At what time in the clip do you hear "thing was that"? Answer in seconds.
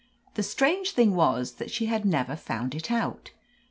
0.93-1.69